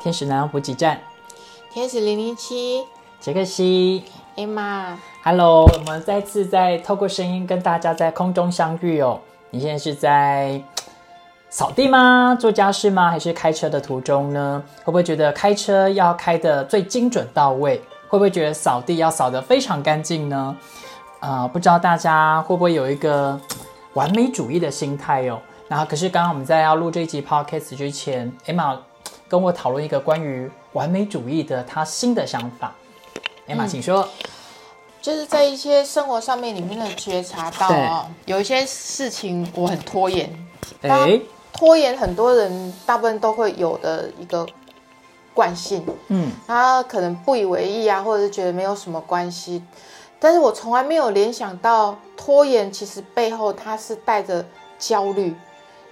[0.00, 0.98] 天使能量补给站，
[1.70, 2.82] 天使零零七
[3.20, 4.02] 杰克西
[4.34, 9.20] ，Emma，，Hello，我们再次在透过声音跟大家在空中相遇哦。
[9.50, 10.62] 你现在是在
[11.50, 12.34] 扫地吗？
[12.40, 13.10] 做家事吗？
[13.10, 14.62] 还是开车的途中呢？
[14.78, 17.76] 会不会觉得开车要开的最精准到位？
[18.08, 20.56] 会不会觉得扫地要扫得非常干净呢？
[21.20, 23.38] 呃，不知道大家会不会有一个
[23.92, 25.38] 完美主义的心态哦？
[25.68, 28.78] 然后，可是刚刚我们在要录这一集 podcast 之前，Emma
[29.30, 32.74] 跟我讨论一个关于完美主义的他新的想法。
[33.46, 34.06] Emma，请说。
[35.00, 40.30] 就是在一些生活上面里面的觉察到哦，有一些事情我很拖延，
[40.82, 41.18] 哎，
[41.54, 44.46] 拖延很多人大部分都会有的一个
[45.32, 49.64] 惯性，嗯，他可能不以为意啊，或者是觉得没有什么关系，
[50.18, 54.44] 但是我从来没有联想到拖延其实背后它是带着
[54.78, 55.34] 焦虑，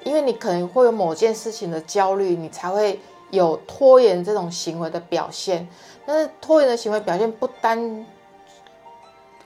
[0.05, 3.00] 因为你可能会有某件事情的焦虑，你才会
[3.30, 5.69] 有拖延这种行为的表现。
[6.06, 8.06] 但是拖延的行为表现不单，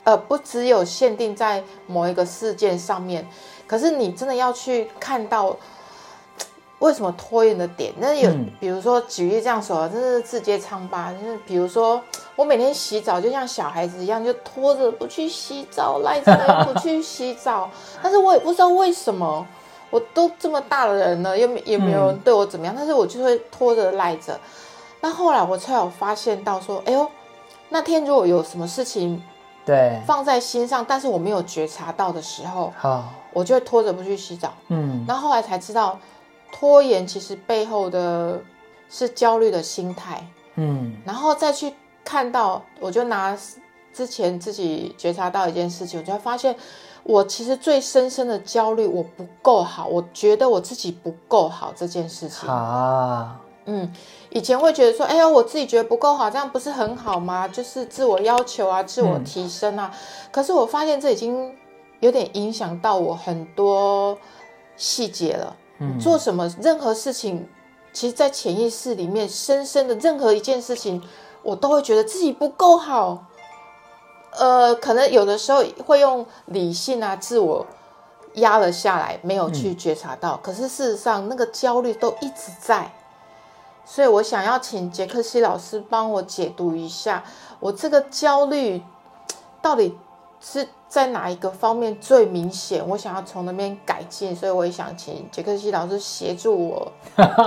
[0.04, 3.26] 呃，不只有限定在某一个事件上面，
[3.66, 5.56] 可是你真的要去看到。
[6.78, 7.92] 为什么拖延的点？
[7.98, 11.12] 那有，嗯比如说举例这样说，真是字节疮疤。
[11.12, 12.02] 就是比如说，
[12.34, 17.70] 我每天洗澡就像小孩子一样，就拖着不去洗澡，赖着不去洗澡。
[18.02, 19.46] 但是我也不知道为什么，
[19.92, 24.40] 我都这么大的人了，又没也没有人对我怎么样，但是我就会拖着赖着。
[25.02, 27.06] 那后来我才有发现到说，哎呦，
[27.68, 29.22] 那天如果有什么事情
[29.66, 34.54] 对，放在心上，但是我没有觉察到的时候，好，我就会拖着不去洗澡。
[34.68, 35.98] 嗯，那后后来才知道，
[36.50, 38.40] 拖延其实背后的
[38.88, 43.36] 是焦虑的心态，嗯，然后再去看到，我就拿
[43.92, 46.56] 之前自己觉察到一件事情，我就会发现，
[47.04, 52.48] 我其实最深深的焦虑，我不够好，我觉得我自己不够好这件事情。
[52.48, 53.92] 啊，嗯，
[54.30, 57.48] 以前会觉得说，哎呀，我自己觉得不够好，这样不是很好吗？
[57.48, 59.92] 就是自我要求啊，自我提升啊。
[60.30, 61.52] 可是我发现这已经
[62.00, 64.16] 有点影响到我很多
[64.76, 65.56] 细节了。
[65.78, 67.48] 嗯，做什么任何事情，
[67.92, 71.02] 其实，在潜意识里面，深深的任何一件事情，
[71.42, 73.24] 我都会觉得自己不够好。
[74.38, 77.66] 呃，可能有的时候会用理性啊，自我
[78.34, 80.38] 压了下来，没有去觉察到。
[80.42, 82.92] 可是事实上，那个焦虑都一直在。
[83.84, 87.24] 所以我想要请杰克西老师帮我解读一下，
[87.60, 88.82] 我这个焦虑
[89.60, 89.98] 到底
[90.44, 92.82] 是在哪一个方面最明显？
[92.88, 96.92] 我想要从那边改进，所以我也想请杰克西老师协助我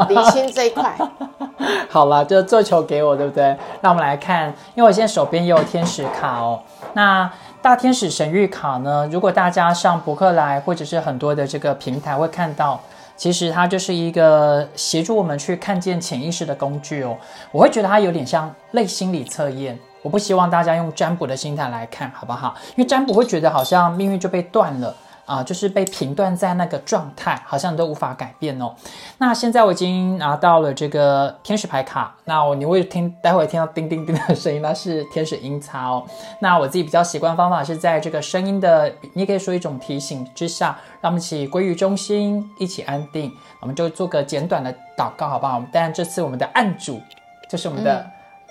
[0.07, 0.97] 理清这一块。
[1.89, 3.55] 好了，就做球给我，对不对？
[3.81, 6.61] 那我们来看，因为我现在手边也有天使卡哦。
[6.93, 7.29] 那
[7.61, 9.07] 大天使神谕卡呢？
[9.11, 12.79] 如果大家上博客来或者是很多的这个平台会看到，
[13.17, 17.17] 其实它就是一个协助我们去看见潜意识的工具哦。
[17.51, 19.77] 我会觉得它有点像类心理测验。
[20.05, 22.53] 我不希望大家用占卜的心态来看，好不好？
[22.75, 24.95] 因为占卜会觉得好像命运就被断了。
[25.25, 28.75] 啊，就是被评断在那个状态，好像都无法改变哦。
[29.17, 36.05] 那现在我已经拿到了这个天使牌卡，那我你会听，待会听到叮叮叮的声音，那是天使音叉哦。
[36.41, 43.31] 那我自己比较习惯方法是在这个声音的，你可以说一种提醒之下，让我们一起归于中心，一起安定。
[43.61, 45.59] 我们就做个简短的祷告，好不好？
[45.71, 47.01] 但这次我们的案主
[47.49, 48.05] 就是我们的。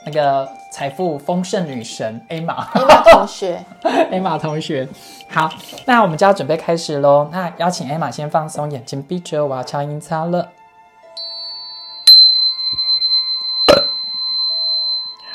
[0.07, 3.65] 那个财富丰盛女神 A 玛，A 玛同学，
[4.13, 4.87] A 玛同学，
[5.31, 5.51] 好，
[5.87, 7.29] 那我们就要准备开始喽。
[7.33, 10.51] 那邀请 A 玛先放松，眼睛闭着，我要敲音叉了。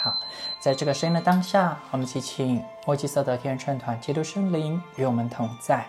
[0.04, 0.16] 好，
[0.60, 5.86] 在这个声音的当下，我们祈请墨基色的天秤团基督圣灵与我们同在。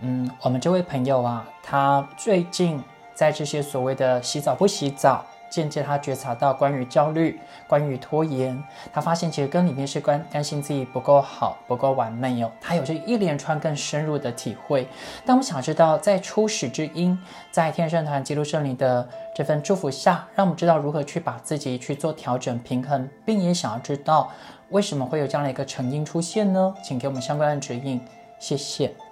[0.00, 2.82] 嗯，我们这位朋友啊，他最近
[3.14, 5.24] 在这些所谓的洗澡不洗澡。
[5.50, 8.62] 渐渐，他觉察到关于焦虑、关于拖延，
[8.92, 12.50] 他发现其实跟里面是关担心自己不够好、不够完美哦。
[12.60, 14.86] 他有这一连串更深入的体会。
[15.26, 17.18] 但我们想知道，在初始之音，
[17.50, 24.30] 在天圣团基督圣灵的这份祝福下，让我们知道如何去把自己去做调整、平衡，并也想要知道
[24.68, 26.72] 为什么会有这样的一个成因出现呢？
[26.82, 28.00] 请给我们相关的指引，
[28.38, 29.09] 谢谢。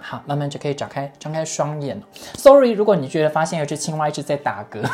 [0.00, 2.00] 好，慢慢就可以展开张开双眼。
[2.36, 4.88] Sorry，如果你觉得发现有只青蛙一直在打嗝，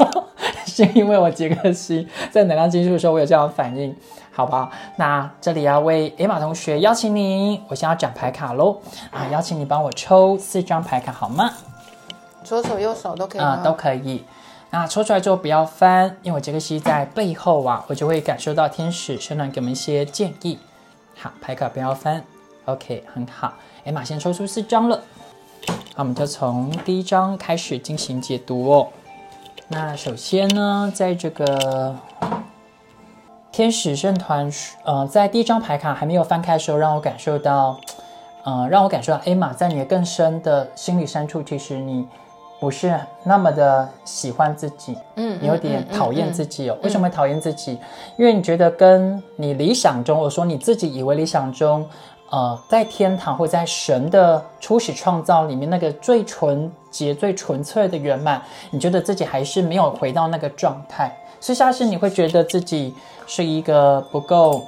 [0.66, 3.96] 是因为我杰克西在能量接触的时候，我有这样的反应，
[4.30, 4.70] 好不好？
[4.96, 8.80] 那这里要为 A 玛同学邀请你，我先要展牌卡喽
[9.10, 9.26] 啊！
[9.32, 11.50] 邀请你帮我抽四张牌卡好吗？
[12.44, 14.24] 左手右手都可以啊、都可以。
[14.70, 20.58] 那抽出来之后不要翻，因为我杰克西在背后啊，我就会感受到天使圣团给我们一些建议。
[21.18, 22.22] 好，牌卡不要翻
[22.72, 23.54] ，OK，很好。
[23.84, 25.00] 艾玛先抽出四张了，
[25.96, 28.88] 那我们就从第一张开始进行解读哦。
[29.68, 31.96] 那首先呢，在这个
[33.50, 34.50] 天使圣团，
[34.84, 37.80] 呃，在第一张牌卡还没有翻开的时候，让我感受到，
[38.44, 42.06] 呃，让我感受到艾玛在你的更深的心理深处，其实你
[42.60, 42.94] 不是
[43.24, 46.76] 那么的喜欢自己，嗯，你有点讨厌自己哦。
[46.82, 47.78] 为什么会讨厌自己？
[48.18, 51.88] 因为你觉得跟你理想中，或者说你自己以为理想中。
[52.30, 58.40] 呃，在天堂或在神的初始创造里面，那个最纯洁、最纯粹的圆满，
[58.70, 62.94] 你觉得自己还是没有回到那个状态，所以下次你会觉得自己
[63.26, 64.62] 是一个不够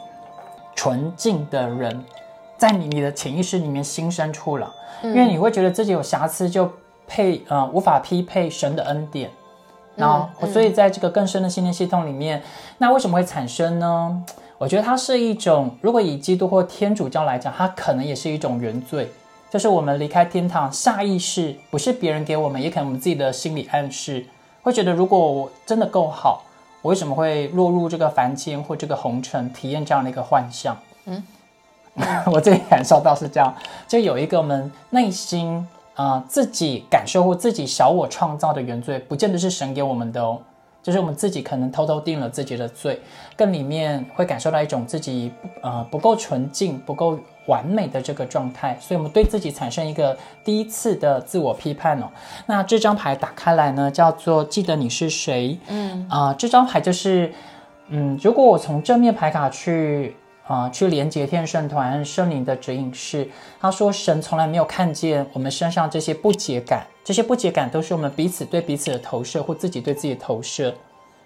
[0.75, 2.05] 纯净的人，
[2.59, 4.69] 在你你的潜意识里面心生出了，
[5.05, 6.69] 因为你会觉得自己有瑕疵，就
[7.07, 9.31] 配呃无法匹配神的恩典，
[9.95, 12.43] 然后所以在这个更深的信念系统里面，
[12.79, 14.25] 那为什么会产生呢？
[14.63, 19.11] 我觉得它是一种，如果以基督或天主教来讲，它可能也是一种原罪，
[19.51, 24.25] 就是我们离开天堂，下意识不是别人给我们，也可能我们自己的心理暗示，
[24.63, 26.45] 会觉得如果我真的够好，
[26.81, 30.77] 我为什么会落入这个凡间或这个红尘，体验这样的一个幻象？
[31.07, 31.21] 嗯，
[32.33, 33.53] 我自己感受到是这样，
[33.89, 40.39] 就有一个我们内心啊自己感受或自己小我创造的原罪，不见得是神给我们的哦。
[40.83, 43.01] 就是我们自己可能偷偷定了自己的罪，
[43.37, 45.33] 更里面会感受到一种自己
[45.63, 52.11] 呃不够纯净、不够完美的这个状态，所以我们对自己产生一个第一次的自我批判哦。
[52.47, 55.59] 那这张牌打开来呢，叫做记得你是谁。
[55.69, 57.33] 嗯啊，这张牌就是
[57.89, 60.17] 嗯，如果我从正面牌卡去。
[60.47, 63.29] 啊，去连接天圣团圣灵的指引是，
[63.61, 70.75] 他说神从来没有看见我们身上这些不解感，这些不解感都是我们彼此对彼此的投射或自己对自己的投射。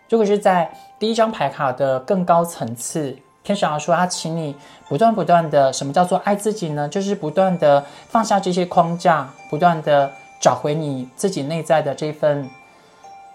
[0.09, 4.55] 如果是在第一张牌卡的更高层次，天使要说他请你
[4.89, 6.89] 不断不断的，什么叫做爱自己呢？
[6.89, 12.49] 就是不断的放下这些框架，不断的找回你自己内在的这份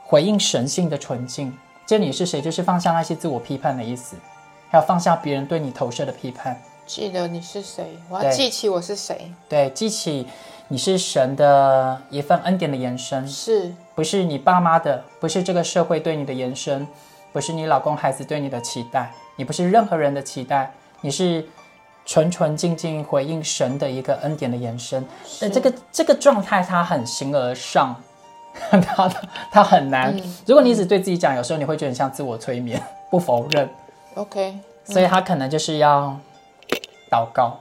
[0.06, 1.57] 回应神性的纯净。
[1.86, 2.39] 这你是谁？
[2.39, 4.16] 就是放下那些自我批判的意思。
[4.72, 9.32] 要放下别人对你投射的批判，记得你是谁，我要记起我是谁。
[9.50, 10.26] 对，记起
[10.70, 15.04] 你是神的一份恩典的延伸，是不是你爸妈的？
[15.20, 16.88] 不是这个社会对你的延伸，
[17.34, 21.46] 不是你老公孩子对你的期待，你不是任何人的期待，你是
[22.06, 25.06] 纯纯净净回应神的一个恩典的延伸。
[25.42, 27.94] 但，这个这个状态它很形而上，
[28.72, 29.12] 它
[29.52, 30.18] 它很难。
[30.46, 33.70] 如果你一直对自己讲，有时候你会觉得很像自我催眠，不否认。
[34.16, 36.18] OK，所以他可能就是要
[37.10, 37.58] 祷告，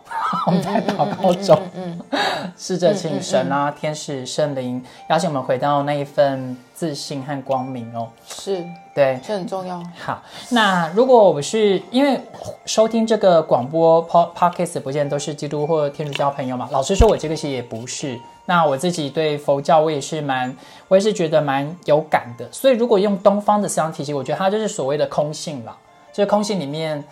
[0.47, 1.61] 我们在祷告中，
[2.59, 8.09] 试着请神啊、天使、圣灵邀请我们回到那一份自信和光明哦。
[8.27, 8.65] 是，
[8.95, 9.81] 对，这很重要。
[9.99, 12.21] 好，那如果我是因为
[12.67, 16.69] 收听这个广播 Pod Podcast，不见都是基督或天主教朋友嘛？
[16.73, 18.19] 老实说，我这个其实也不是。
[18.47, 20.57] 那我自己对佛教，我也是蛮，
[20.89, 22.49] 我也是觉得蛮有感的。
[22.51, 25.77] 所以如果用东方的思想体系，我觉得它就是所谓的空性了。
[26.13, 27.03] 这空性里面，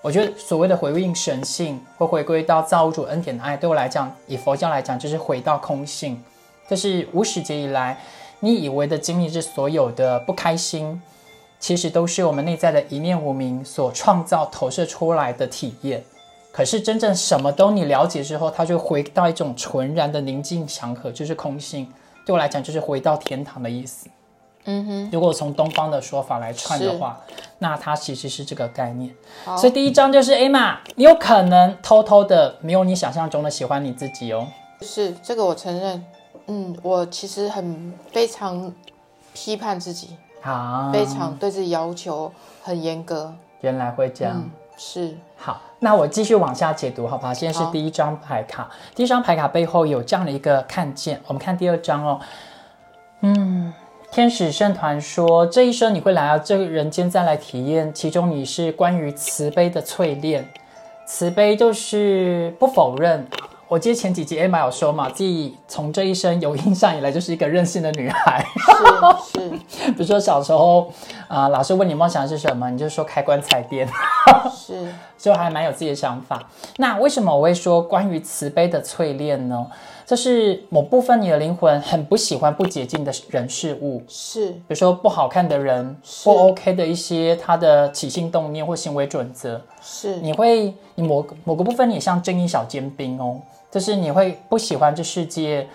[0.00, 6.22] 我觉得所谓的回应神性，会回归到造物主恩典的爱，对我来讲，以佛教来讲，就是回到空性。
[6.68, 7.98] 这是无始劫以来，
[8.40, 11.00] 你以为的经历，这所有的不开心，
[11.60, 16.02] 其实都是我们内在的一念无明所创造、投射出来的体验。
[16.50, 21.86] 可是真正什么都你了解之后，它就回到一种纯然的宁静祥和，就是空性。
[22.24, 24.08] 对我来讲，就是回到天堂的意思。
[24.68, 27.20] 嗯哼，如果从东方的说法来串的话，
[27.60, 29.14] 那它其实是这个概念。
[29.56, 34.48] 所以第一章就是艾玛，你有可能偷偷的没有你想象中的喜欢你自己哦。
[34.82, 36.04] 是这个我承认，
[36.48, 38.72] 嗯，我其实很非常
[39.32, 43.32] 批判自己，啊，非常对自己要求很严格。
[43.60, 45.60] 原来会这样，是好。
[45.78, 47.32] 那我继续往下解读，好不好？
[47.32, 51.20] 现在是第一张牌卡，第一张牌卡背后有这样的一个看见。
[51.28, 52.20] 我们看第二张哦，
[53.20, 53.72] 嗯。
[54.10, 57.92] 天使圣团说：“这一生你会来到这个人间，再来体验。
[57.92, 60.48] 其中你是关于慈悲的淬炼，
[61.06, 63.26] 慈悲就是不否认。
[63.68, 68.42] 我记得前几集 Emma 有说嘛，自己从这一生有印象以来就是一个任性的女孩。
[69.34, 69.50] 是是，
[69.92, 70.90] 比如说小时候
[71.28, 73.86] 啊，老师问你梦想是什么，你就说开棺材店。
[74.50, 76.48] 是， 就还蛮有自己的想法。
[76.78, 79.66] 那为什么我会说关于慈悲的淬炼呢？”
[80.06, 95.66] 这是某部分你的灵魂很不喜欢不洁净的人事物，是，比如说不好看的人，不 OK 的一些他的起心动念或行为准则，是，你会你某某个部分也像正义小尖兵哦，就是你会不喜欢这世界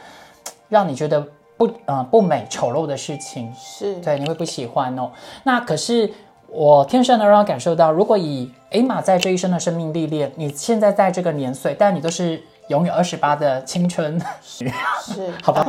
[0.70, 3.96] 让你觉得不呃不美丑陋的事情，是。
[3.96, 5.12] 对，你会不喜欢哦。
[5.44, 6.10] 那可是
[6.48, 12.42] 我天生能让我感受到，如果以艾玛在这一生的生命历练，你现在在这个年岁，但你都是。
[12.72, 14.66] 拥有二十八的青春，是
[15.44, 15.66] 好吧？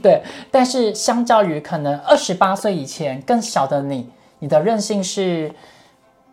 [0.00, 5.52] 对，但是相较于可能二十八岁以前更小的你，你的韧性是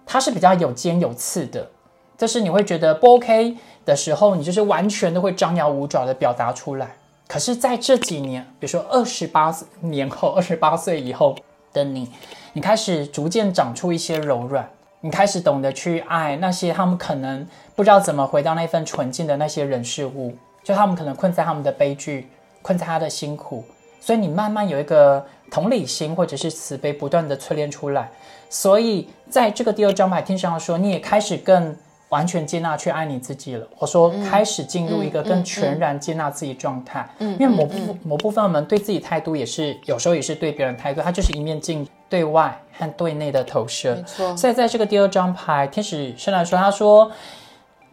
[0.05, 1.71] 它是比较有尖有刺的，
[2.15, 6.95] 就是你会觉得不 OK 的时候，你就是完全都会张牙舞爪的表达出来。
[7.27, 11.35] 可是在这几年，比如说二十八年后、二十八岁以后
[11.73, 12.11] 的你，
[12.53, 14.69] 你开始逐渐长出一些柔软，
[14.99, 17.47] 你开始懂得去爱那些他们可能
[17.81, 22.27] 不知道怎么回到那份纯净的那些人事物，就他们可能困在他们的悲剧，
[22.61, 23.65] 困在他的辛苦，
[23.99, 28.11] 所以你慢慢有一个同理心或者是慈悲不断的淬炼出来，
[28.51, 31.75] 所以在这个第二张牌听上说，你也开始更。
[32.11, 33.65] 完全接纳去爱你自己了。
[33.77, 37.09] 我说开始进入一个更全然接纳自己状态。
[37.19, 43.95] 嗯，因为某部某部分我们对自己态度也是有时候也是对别人态度，它就是一面镜对外和对内的投射。
[43.95, 44.35] 没错。
[44.35, 47.09] 所以在这个第二张牌，天使圣来说，他说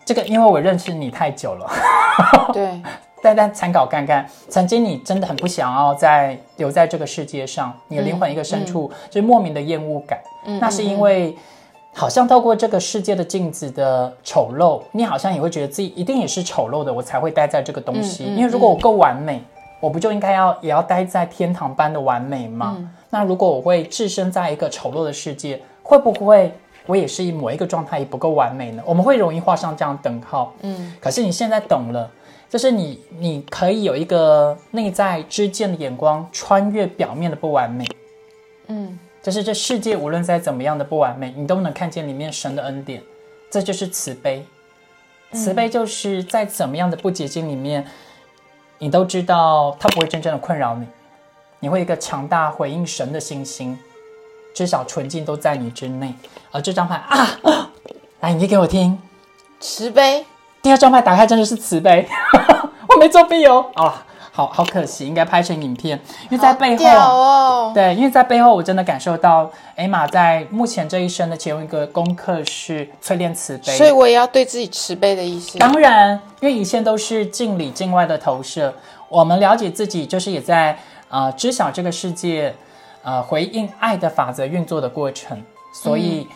[0.09, 1.71] 这个因为我认识你太久了。
[2.55, 2.81] 对。
[3.21, 10.19] 但但参考看看，曾经你真的很不想要在留在这个世界上，你的灵魂一个深处就是莫名的厌恶感。
[10.47, 10.59] 嗯。
[10.59, 11.37] 那是因为。
[11.95, 18.25] 好像透过这个世界的镜子的丑陋，你好像也会觉得自己一定也是丑陋的，我才会待在这个东西。
[18.25, 19.43] 因为如果我够完美，
[19.81, 22.77] 我不就应该要也要待在天堂般的完美吗？
[23.11, 26.53] 那如果我会置身在一个丑陋的世界，会不会
[26.89, 28.83] 我也是某一个状态也不够完美呢？
[28.85, 30.53] 我们会容易画上这样等号。
[30.63, 32.11] 嗯，可是你现在懂了，
[32.51, 37.85] 就是你你可以有一个内在之见的眼光，穿越表面的不完美。
[38.67, 38.99] 嗯。
[39.21, 43.03] 就是这世界无论再怎么样的不完美，你都能看见里面神的恩典，
[43.51, 44.47] 这就是慈悲。
[45.33, 47.85] 慈悲就是在怎么样的不洁净里面，
[48.79, 50.87] 你都知道它不会真正的困扰你，
[51.59, 53.79] 你会一个强大回应神的信心，
[54.59, 56.13] 至少纯净都在你之内。
[56.51, 57.39] 而这张牌啊，
[58.19, 58.99] 来，你给我听，
[59.61, 60.27] 慈悲。
[60.61, 62.05] 第二张牌打开真的是慈悲，
[62.91, 63.67] 我没作弊哦。
[63.75, 64.05] 啊。
[64.33, 66.01] 好好可惜，应该拍成影片，
[66.31, 75.59] 因为在背后，对，因为在背后我真的感受到艾玛在目前这一生的其中一个功课是淬炼慈悲，所以我也要对自己慈悲的意思。
[75.59, 78.73] 当然，因为一切都是境里境外的投射，
[79.09, 82.55] 我们了解自己，就是也在呃知晓这个世界，
[83.03, 85.43] 呃回应爱的法则运作的过程。
[85.73, 86.27] 所以，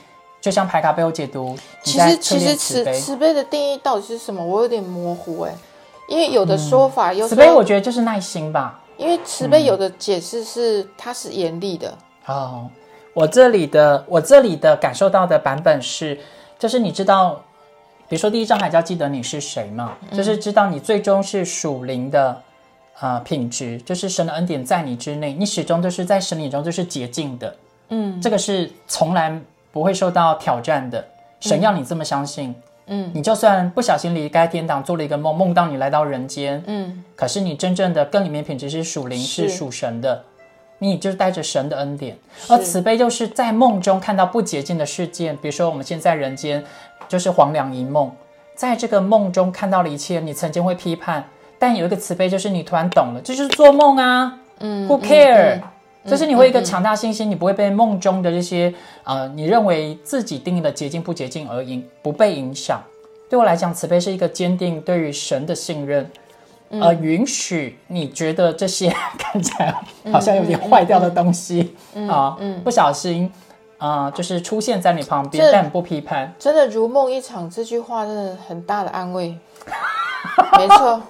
[0.40, 4.44] 就像牌卡背后解读，其实其实慈慈悲的定义到底是什么？
[4.44, 5.54] 我有点模糊哎。
[6.08, 8.80] 因为有的说法，有慈悲，我觉得就是耐心吧。
[8.98, 11.96] 因为慈悲有的解释是它是严厉的。
[12.26, 12.68] 哦，
[13.14, 16.20] 我这里的我这里的感受到的版本是，
[16.58, 17.40] 就是你知道，
[18.08, 22.42] 比如说第一章还叫记得你是谁嘛，就是知道你最终是属灵的
[23.00, 27.56] 呃品质，就是神的恩典在你之内，你始终都是在神里中就是洁净的。
[27.88, 31.04] 嗯，这个是从来不会受到挑战的。
[31.40, 32.54] 神要你这么相信。
[32.86, 40.24] 嗯，你就算不小心离开天堂，做了一个梦，梦到你来到人间，嗯，可是你真正的根里面品质是属灵，是属神的，
[40.78, 42.18] 你就是带着神的恩典。
[42.48, 46.64] 而慈悲就是在梦中看到不洁净的事件，比如说我们现在人间
[47.08, 48.10] 就是黄粱一梦，
[48.56, 51.28] 在这个梦中看到了一切，你曾经会批判，
[51.62, 55.60] 但有一个慈悲就是你突然懂了，这就是做梦啊，嗯，Who care？
[56.04, 62.82] 就是你会一个强大信心，你不会被梦中的这些呃，你认为自己定义的捷径不捷径而影不被影响。
[63.30, 66.10] 对我来讲，慈悲是一个坚定对于神的信任，
[66.70, 69.72] 呃，允许你觉得这些看起来
[70.10, 71.76] 好像有点坏掉的东西
[72.10, 73.30] 啊，不小心
[73.78, 76.34] 啊，就是出现在你旁边，但不批判。
[76.40, 79.38] 真的如梦一场，这句话真的很大的安慰。
[80.58, 81.00] 没错。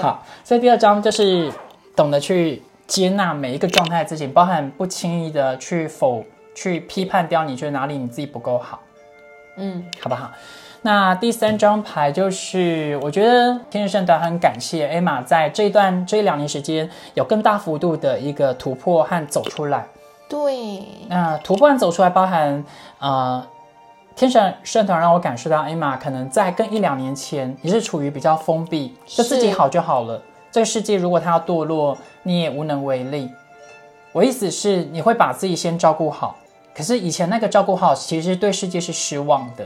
[0.00, 1.52] 好，所以第二章就是
[1.94, 2.62] 懂得去。
[2.88, 6.24] 接纳每一个状态的自己，包含不轻易的去否、
[6.54, 8.80] 去批判掉你觉得哪里你自己不够好，
[9.58, 10.30] 嗯，好不好？
[10.80, 19.86] 那第三张牌就是，我觉得天使圣团很感谢艾玛在这一段这一两年时间有更大幅度的一个突破和走出来。
[20.26, 22.64] 对，那突破和走出来，包含
[23.00, 23.46] 呃，
[24.18, 30.20] 天神圣团让我感受到艾玛可能在跟一两年前也是处于比较封闭，就自己好就好了。
[30.50, 33.30] 这个世界如果它要堕落，你也无能为力。
[34.10, 36.36] 我意思是，你会把自己先照顾好。
[36.74, 39.64] 可是以前那个照顾好，其实对世界是失望的。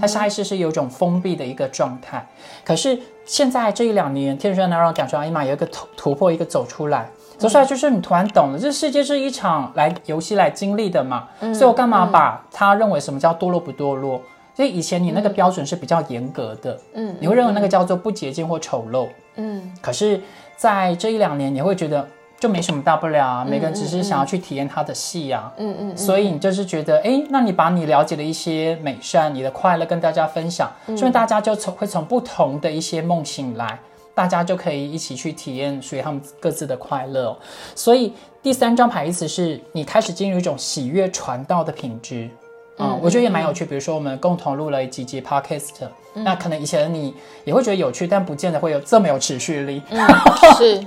[0.00, 2.24] 他下意识是有一种封闭的一个状态。
[2.64, 7.10] 可是现在这一两年，天生能让我感受到，艾玛，有一个突突破，一个走出来。
[7.38, 11.28] 走出来就是你突然懂了，这世界是一场来游戏来经历的嘛。
[11.52, 14.20] 所以我干嘛把他认为什么叫堕落不堕落？
[14.54, 19.70] 所以以前你那个标准是比较严格的，嗯，你会认为那个叫做不洁净或丑陋，嗯。
[19.82, 20.18] 可是，
[20.56, 22.08] 在这一两年，你会觉得
[22.40, 25.52] 就没什么大不了啊，每个人只是想要去体验他的戏啊。
[25.58, 33.78] 嗯嗯嗯，所以你就是觉得，哎，那你把你了解的一些美善、你的快乐跟大家分享，嗯所以大家就从会从不同的一些梦醒来，
[34.16, 37.36] 大家就可以一起去体验属于他们各自的快乐哦、
[37.74, 42.30] 所以第三张牌意思是你开始进入一种喜悦传道的品质。
[42.78, 43.64] 嗯，我觉得也蛮有趣。
[43.64, 45.70] 比如说，我们共同录了几集 podcast，、
[46.14, 49.82] 那可能以前的你也会觉得有趣，但不见得会有这么有持续力。
[49.90, 50.06] 嗯
[50.56, 50.86] 是，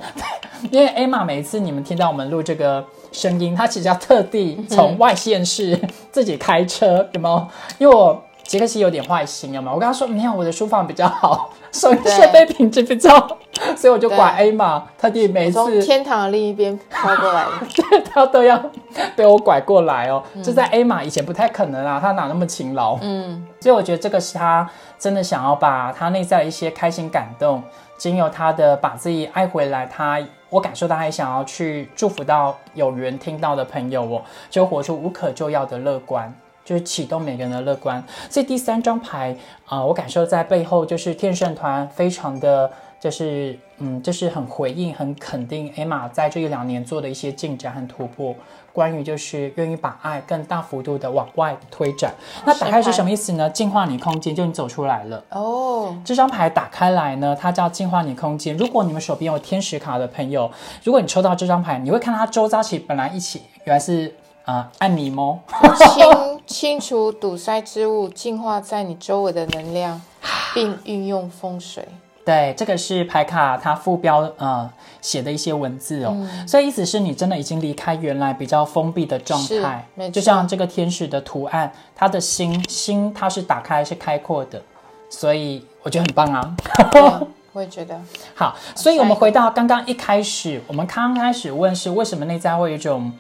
[0.71, 5.79] 因为 Emma 每一次你们听到我们录这个声音，她其实要特地从 外县市
[6.12, 7.48] 自己开车，有没有？
[7.79, 9.75] 因为我杰克西有点坏心，有没有？
[9.75, 13.38] 我跟他说没有，我的书房比较好，收音设备品质比较好，
[13.77, 18.01] 所以我就拐 Emma，特地每一从次天堂的另一边飘过来 的。
[18.12, 18.60] 他都要
[19.15, 20.24] 被我拐过来哦。
[20.44, 22.98] 这在 Emma 以前不太可能啊，他哪那么勤劳？
[23.03, 27.62] 嗯，所以我觉得这个是他真的想要把他内在的一些开心感动，
[28.00, 36.34] 经由他的把自己爱回来，他我感受到他想要去祝福到有缘听到的朋友哦，就活出无可救药的乐观。
[36.69, 39.35] 就是启动每个人的乐观，所以第三张牌
[39.65, 48.35] 啊、呃我感受在背后就是天圣团非常的，就是嗯，就是很回应、很肯定 Emma 在这一两年做的一些进展和突破。
[48.71, 52.13] 关于就是愿意把爱更大幅度的往外推展。
[52.45, 53.49] 那打开是什么意思呢？
[53.49, 55.23] 净化你空间，就你走出来了。
[55.31, 58.55] 哦，这张牌打开来呢，它叫净化你空间。
[58.55, 60.51] 如果你们手边有天使卡的朋友，
[60.83, 64.13] 如果你抽到这张牌，你会看到它周遭其实本来一起原来是
[64.46, 65.39] 呃按你猫，
[65.77, 70.01] 清 清除堵塞之物，净化在你周围的能量，
[70.53, 71.88] 并运用风水。
[72.25, 74.69] 对，这个是牌卡它副标呃
[75.01, 76.15] 写的一些文字哦，
[76.48, 84.62] 所以意思是你真的已经离开原来比较封闭的状态就像这个天使的图案，它的心心它是打开是开阔的，
[85.10, 86.55] 所以我觉得很棒啊。
[86.91, 87.01] 对，
[87.53, 88.00] 我也觉得。
[88.36, 93.12] 好，所以我们回到刚刚一开始，我们刚开始问是为什么内在会有一种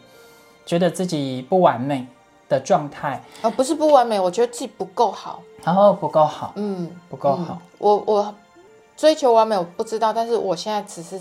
[0.69, 2.05] 觉得自己不完美
[2.47, 5.41] 的状态，呃，不是不完美，我觉得自己不够好。
[5.63, 7.57] 然后不够好，嗯，不够好。
[7.79, 8.35] 我我
[8.95, 11.19] 追求完美，我不知道，但是我现在只是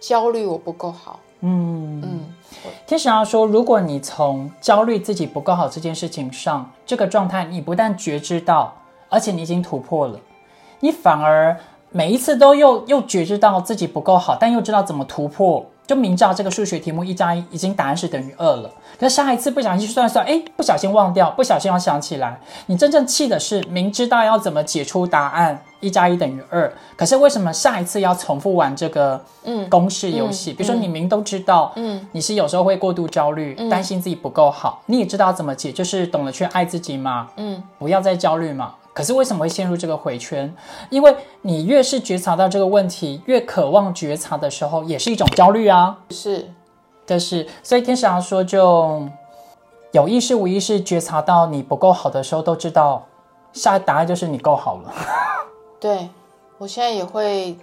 [0.00, 1.20] 焦虑我不够好。
[1.40, 2.20] 嗯嗯，
[2.86, 8.72] 天使要说，如果你从焦虑自己不够好这件事情上，这个状态你不但觉知到，
[9.10, 10.18] 而且你已经突破了，
[10.80, 11.54] 你反而
[11.90, 15.66] 每一次都又又觉知到自己不够好，但又知道怎么突破。
[15.86, 22.40] 就明知道这个数学题目一加一已经答案是等于二了，可是下一次不小心去算算，哎，不小心忘掉，不小心要想起来。
[22.66, 30.52] 你真正气的是明知道要怎么解出答案，一加一等于二，可是为什么下一次要重复玩这个嗯公式游戏？
[30.52, 38.74] 比如说你明都知道，嗯，你是有时候会过度焦虑，担心自己不够好，你也知道怎么解，就是懂得去爱自己嘛，嗯，不要再焦虑嘛。
[38.96, 40.56] 可是为什么会陷入这个回圈？
[40.88, 45.98] 因为你越是觉察到这个问题，越渴望觉察的时候，也是一种焦虑啊。
[46.08, 46.50] 是，
[47.04, 49.06] 但是所以天使阳说，就
[49.92, 53.04] 有意识无意识觉察到你不够好的时候，都知道
[53.52, 54.94] 下答案就是你够好了。
[55.78, 56.08] 对
[56.56, 57.54] 我现在也会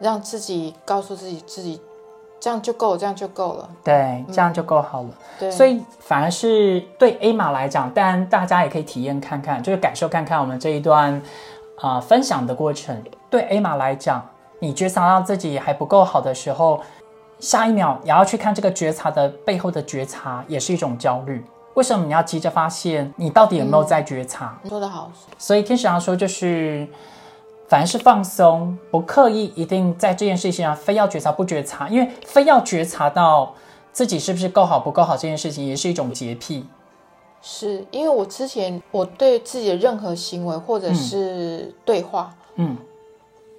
[0.00, 1.80] 让自己告诉自己，自己
[2.38, 3.68] 这样就够，这样就够了。
[3.82, 5.08] 对，这样就够好了。
[5.38, 11.14] 对，所以反而是对 A 码来讲，当然大家也可以体验看看，就是感受看看我们这一段
[11.80, 13.02] 啊、呃分享的过程。
[13.28, 14.24] 对 A 码来讲，
[14.60, 16.80] 你觉察到自己还不够好的时候，
[17.40, 21.44] 下一秒也要去看这个觉察的背后的觉察，也是一种焦虑。
[21.74, 24.58] 为什么你要急着发现你到底有没有在觉察？
[24.66, 26.88] 说得好，所以天使阳说就是，
[27.68, 33.54] 反而是放松，不刻意一定在这件事情上非要觉察不觉察，因为非要觉察到
[33.92, 36.64] 自己是不是够好不够好这件事情，也是一种洁癖。
[37.42, 42.76] 是因为我之前我对自己的任何行为或者是对话，嗯，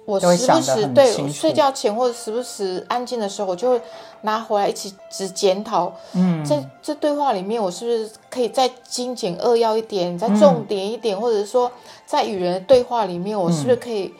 [0.08, 3.82] 我时不时对睡觉前或者时不时安静的时候，我就会
[4.22, 11.70] 拿回来一起只检讨，嗯，在这对话里面，我是不是可以再精简扼要一点，再重点一点，或者说
[12.06, 14.14] 在与人的对话里面，我是不是可以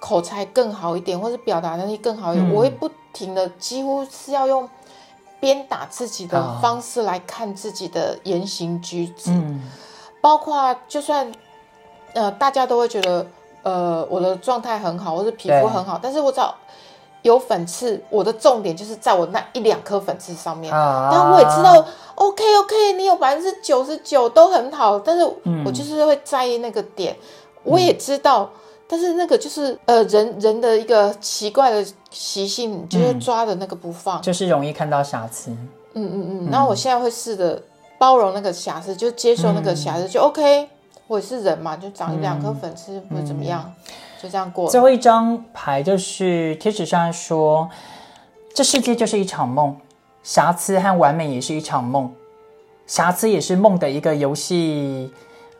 [0.00, 2.50] 口才更好一点，或者表达能力更好一点？
[2.50, 4.66] 嗯我会不停的，几乎是要用
[5.40, 6.58] 鞭打自己的啊。
[6.62, 9.60] 方式来看自己的言行举止，嗯。
[10.22, 11.30] 包括就算
[12.14, 13.26] 呃大家都会觉得
[13.64, 16.54] 呃我的状态很好，或者皮肤很好，但是我只要
[17.22, 20.72] 有粉刺，我的重点就是在我那一两颗粉刺上面。
[20.72, 25.24] 啊但我也知道，OK OK，你有百分之九十九都很好，但是
[25.64, 27.16] 我就是会在意那个点。
[27.62, 28.50] 我也知道，
[28.86, 34.20] 但是那个就是呃人人的一个奇怪的习性，你就会抓的那个不放。
[34.20, 35.50] 就是容易看到瑕疵。
[35.94, 36.50] 嗯嗯嗯。
[36.50, 37.62] 然后我现在会试着
[37.96, 40.68] 包容那个瑕疵，就接受那个瑕疵，就 OK。
[41.06, 43.72] 我也是人嘛，就长一两颗粉刺或者怎么样，
[44.22, 44.70] 就这样过。
[44.70, 47.68] 最后一张牌就是贴纸上说，
[48.54, 49.76] 这世界就是一场梦，
[50.22, 52.10] 瑕疵和完美也是一场梦，
[52.86, 55.12] 瑕疵也是梦的一个游戏，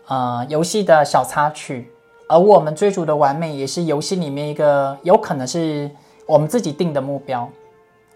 [0.09, 1.91] 呃，游戏的小插曲，
[2.27, 5.91] 而我们追逐的完美也是游戏里面一个有可能是
[6.27, 7.47] 我们自己定的目标，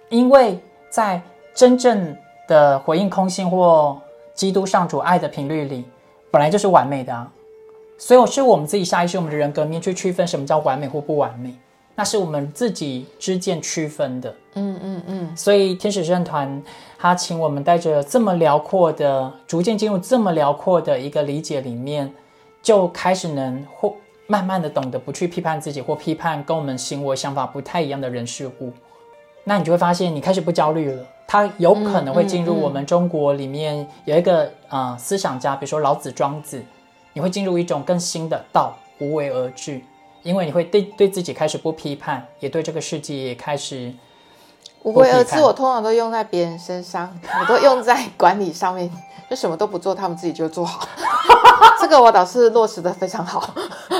[0.09, 1.21] 因为在
[1.55, 4.01] 真正的回应空性或
[4.35, 5.85] 基督上主爱的频率里，
[6.31, 7.31] 本来就是完美的啊，
[7.97, 11.55] 所以是我们自己下意识我们的人格面去区分什么叫完美或不完美。
[11.95, 16.63] 那是我们自己之间区分的，嗯嗯嗯，所以天使圣团
[16.97, 22.09] 他请我们带着这么辽阔的，逐渐进入这么辽阔的一个理解里面，
[22.63, 23.93] 就开始能或
[24.29, 28.73] 慢慢的懂得不去批判自己或批判跟我们行为想法不太一样的人事物，
[29.43, 31.05] 那你就会发现你开始不焦虑了。
[31.29, 36.65] 他有可能会进入我们中国里面有一个啊思想家，比如说老子、庄子，
[37.13, 39.83] 你会进入一种更新的道，无为而治。
[40.23, 43.93] 因为你会对对自己开始不批判，也对这个世界也开始
[44.83, 45.39] 无为而治。
[45.41, 48.91] 我通常都用在别人身上，我都用在管理上面，
[49.29, 50.89] 就什么都不做，他们自己就做好。
[51.79, 53.55] 这个我倒是落实的非常好。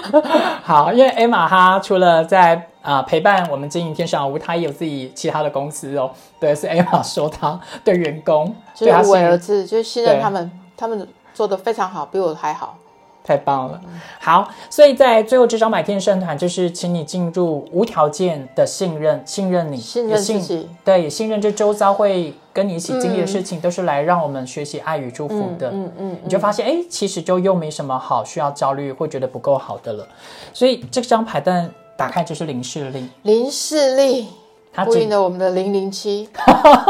[0.65, 6.11] 好，因为艾玛哈除了在啊陪伴我们经营天使屋，他也有自己其他的公司哦。
[6.41, 12.79] 对，是艾玛说他对员工就是无为而治，就是信任他们，他们做的非常好，比我还好。
[13.25, 13.79] 太棒了，
[14.19, 25.69] 好，所以在最后这张买天圣团，就是请你进入无条件的信任，信任你，信任自己，对，也信任这周遭会跟你一起经历的事情，都是来让我们学习爱与祝福的。
[25.69, 30.09] 嗯嗯，你就发现，哎，其实就又没什么好需要焦虑，会觉得不够好的了。
[30.55, 34.29] 所以这张牌单打开就是零视力，零视力，
[34.73, 36.29] 它呼应了我们的零零七。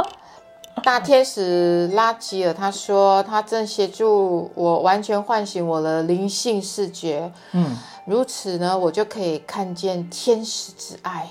[0.85, 7.33] 大天使拉吉尔他说，他正协助我完全唤醒我的灵性视觉。
[7.53, 11.27] 嗯，如此呢，我就可以看见天使之爱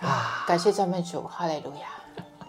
[0.00, 0.44] 啊！
[0.48, 1.86] 感谢赞美主，哈利路亚。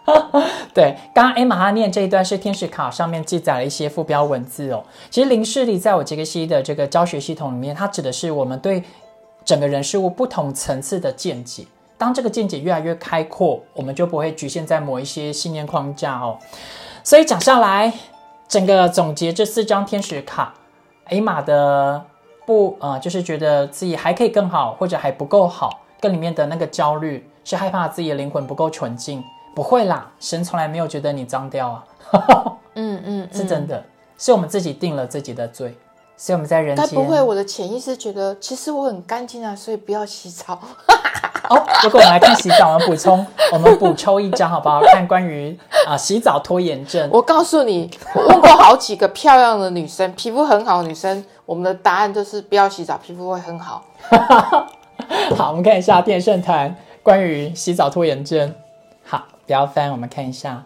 [0.74, 4.84] 对，刚刚艾玛哈念这一段是天使卡上面记载了一些副标文字哦。
[5.08, 8.82] 其实零视力在我这个系的这个教学系统里面，它指的是我们对
[9.44, 11.66] 整个人事物不同层次的见解。
[11.96, 16.38] 当这个见解越来越开阔，我们就不会局限在某一些信念框架哦。
[17.02, 17.92] 所以讲下来，
[18.48, 20.54] 整个总结这四张天使卡
[21.10, 22.04] ，，A 码的
[22.44, 29.22] 不呃，就是觉得自己还可以更好，或者还不够好，跟里面的那个焦虑是害怕自己的灵魂不够纯净。
[29.54, 31.84] 不会啦，神从来没有觉得你脏掉啊。
[32.74, 33.84] 嗯嗯，是真的，
[34.18, 35.76] 是我们自己定了自己的罪。
[36.16, 40.58] 所以我们在人间，该不会我的潜意识觉得其实我很干净啊，所以不要洗澡。
[41.50, 44.80] 哦，如果我们来看洗澡，我们补充， 我们补抽一张好不好？
[44.92, 45.54] 看关于
[45.86, 47.10] 啊洗澡拖延症。
[47.12, 53.84] 我告诉你， 我问过好几个漂亮的女生，皮肤很好的女生，我们的答案就是不要洗澡，皮肤会很好。
[55.36, 58.54] 好，我们看一下电圣团关于洗澡拖延症。
[59.04, 60.64] 好，不要翻，我们看一下，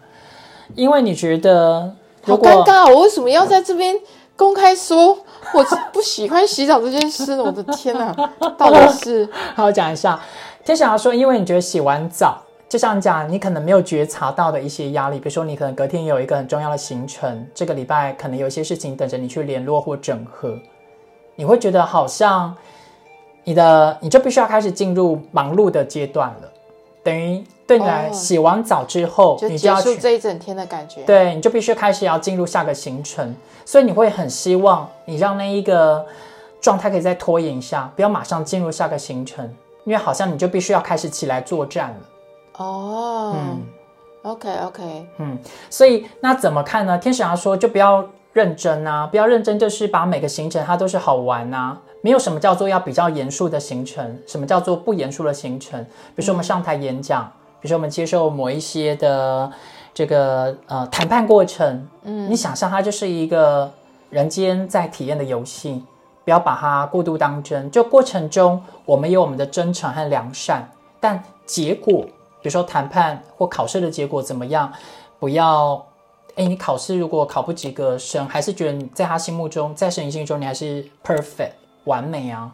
[0.76, 3.96] 因为你觉得好尴尬，我为什么要在这边
[4.38, 5.18] 公开说？
[5.52, 8.14] 我不喜欢洗澡这件事，我的 天哪，
[8.56, 9.28] 到底是？
[9.56, 10.20] 好，讲一下。
[10.64, 20.56] 天想要说，因为你觉得洗完澡，就像讲你可能没有觉察到的一些压力，比如说你可能隔天有一个很重要的行程，这个礼拜可能有一些事情等着你去联络或整合，
[21.34, 22.54] 你会觉得好像
[23.42, 26.52] 你的你就必须要开始进入忙碌的阶段了，
[27.02, 33.36] 等于对你来洗完澡之后，就结束这一整天的感觉，对，你就必须开始要进入下个行程。
[33.66, 36.06] 所以你会很希望你让那一个
[36.62, 39.44] 状态可以再拖延一下，不要马上进入下个行程，
[39.84, 41.96] 因为好像你就必须要开始起来作战了。
[42.64, 43.60] 哦，嗯
[44.22, 46.96] ，OK OK，嗯，所以那怎么看呢？
[46.96, 48.02] 天使要说就不要
[48.32, 55.78] 认真啊，不要认真，就是把每个行程它都是好玩啊，没有什么叫做要比较严肃的行程，什么叫做不严肃的行程？
[55.84, 59.52] 比如说我们上台演讲，比如说我们接受某一些的。
[59.94, 63.68] 这个呃谈判过程，嗯，你想象它就是一个
[64.10, 65.82] 人间在体验的游戏，
[66.24, 67.68] 不要把它过度当真。
[67.68, 74.72] 就过程中，我们有我们的真诚和良善，但结果，比如说谈判或考试的结果怎么样，
[75.18, 75.84] 不要，
[76.36, 81.54] 哎，你考试如果考不及格，神还是觉得你在他心目中，在神心中你还是 perfect
[81.86, 82.52] 完美啊。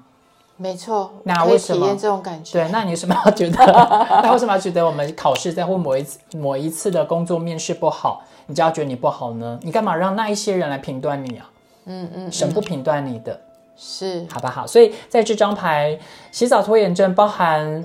[0.56, 2.52] 没错，那为什么这种感觉？
[2.52, 3.58] 对，那你为什么要觉得？
[4.22, 9.58] 那为什么要觉得我们考试在或某一次某一次的工作面试不好，你就要觉得你不好呢？
[9.62, 11.50] 你干嘛让那一些人来评断你啊？
[11.86, 13.40] 嗯嗯，神不评断你的，
[13.76, 14.64] 是好不好？
[14.66, 15.98] 所以在这张牌
[16.30, 17.84] 洗澡拖延症，包含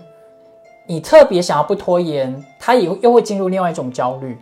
[0.85, 4.37] 你特别想要不拖延，他也又会进入另外一种焦虑，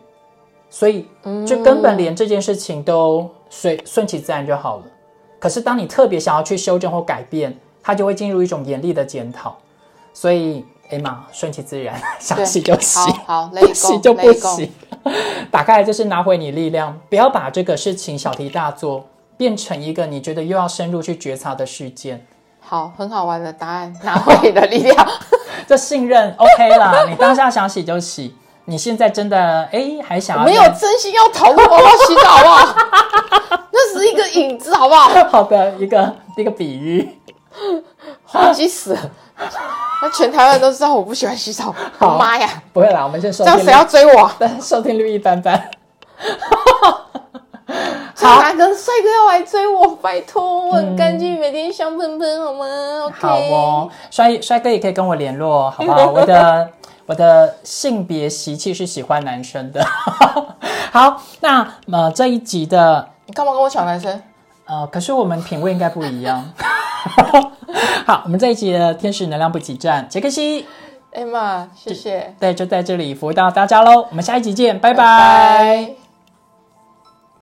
[0.69, 1.07] 所以
[1.45, 4.83] 就根本连这件事情都随顺其自然就好了。
[5.39, 9.55] 可是当你特别想要去修正或改变，他就会进入一种严厉的检讨，
[10.13, 14.69] 所以哎妈，顺其自然，想洗就洗，好好，不洗就不洗。
[15.49, 19.05] 打开来就是拿回你力量，不要把这个事情小题大做，
[19.37, 22.27] 变成一个你觉得又要深入去觉察的事件。
[22.59, 25.07] 好，很好玩的答案，拿回你的力量。
[25.65, 28.35] 这信任 OK 啦，你当下想洗就洗。
[28.65, 32.75] 你现在真的哎，还想要没有真心要逃我要洗澡好不好？
[33.71, 35.07] 那是一个影子，好不好？
[35.29, 37.17] 好的，一个一个比喻，
[38.25, 38.99] 滑稽死了。
[40.01, 42.49] 那全台湾都知道我不喜欢洗澡，妈呀！
[42.73, 43.43] 不会啦，我们先收。
[43.43, 44.31] 这样谁要追我？
[44.61, 45.69] 收听率一般般。
[48.15, 52.65] 好，大哥帅哥要来追我，拜托，我很干净，每天香喷喷，好吗？
[53.19, 56.07] 好哦，帅帅哥也可以跟我联络，好不好？
[56.09, 56.69] 我的
[57.05, 59.85] 我的性别习气是喜欢男生的。
[60.91, 64.19] 好，那么这一集的，你干嘛跟我抢男生？
[64.65, 66.43] 呃，可是我们品味应该不一样。
[68.05, 70.65] 好，我们这一集的天使能量补给站，杰克西，
[71.13, 72.35] 艾玛，谢谢。
[72.39, 74.07] 对，就在这里服务到大家喽。
[74.09, 76.06] 我们下一集见，拜拜。